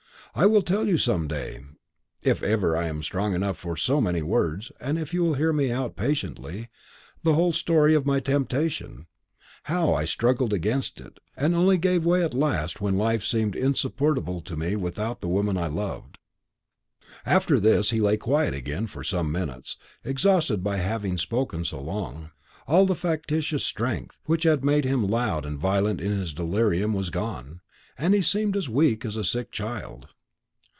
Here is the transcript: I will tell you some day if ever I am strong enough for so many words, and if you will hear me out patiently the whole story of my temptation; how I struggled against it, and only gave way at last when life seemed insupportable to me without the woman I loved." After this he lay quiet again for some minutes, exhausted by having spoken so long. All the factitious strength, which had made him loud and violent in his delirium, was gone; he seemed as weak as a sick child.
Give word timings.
I 0.33 0.45
will 0.45 0.61
tell 0.61 0.87
you 0.87 0.97
some 0.97 1.27
day 1.27 1.59
if 2.23 2.41
ever 2.41 2.77
I 2.77 2.87
am 2.87 3.03
strong 3.03 3.35
enough 3.35 3.57
for 3.57 3.75
so 3.75 3.99
many 3.99 4.21
words, 4.21 4.71
and 4.79 4.97
if 4.97 5.13
you 5.13 5.25
will 5.25 5.33
hear 5.33 5.51
me 5.51 5.73
out 5.73 5.97
patiently 5.97 6.69
the 7.21 7.33
whole 7.33 7.51
story 7.51 7.93
of 7.95 8.05
my 8.05 8.21
temptation; 8.21 9.07
how 9.63 9.93
I 9.93 10.05
struggled 10.05 10.53
against 10.53 11.01
it, 11.01 11.19
and 11.35 11.53
only 11.53 11.77
gave 11.77 12.05
way 12.05 12.23
at 12.23 12.33
last 12.33 12.79
when 12.79 12.95
life 12.95 13.25
seemed 13.25 13.57
insupportable 13.57 14.39
to 14.39 14.55
me 14.55 14.77
without 14.77 15.19
the 15.19 15.27
woman 15.27 15.57
I 15.57 15.67
loved." 15.67 16.17
After 17.25 17.59
this 17.59 17.89
he 17.89 17.99
lay 17.99 18.15
quiet 18.15 18.53
again 18.53 18.87
for 18.87 19.03
some 19.03 19.33
minutes, 19.33 19.75
exhausted 20.05 20.63
by 20.63 20.77
having 20.77 21.17
spoken 21.17 21.65
so 21.65 21.81
long. 21.81 22.31
All 22.67 22.85
the 22.85 22.95
factitious 22.95 23.65
strength, 23.65 24.21
which 24.27 24.43
had 24.45 24.63
made 24.63 24.85
him 24.85 25.05
loud 25.05 25.45
and 25.45 25.59
violent 25.59 25.99
in 25.99 26.17
his 26.17 26.33
delirium, 26.33 26.93
was 26.93 27.09
gone; 27.09 27.59
he 27.99 28.21
seemed 28.21 28.55
as 28.55 28.69
weak 28.69 29.03
as 29.03 29.17
a 29.17 29.25
sick 29.25 29.51
child. 29.51 30.07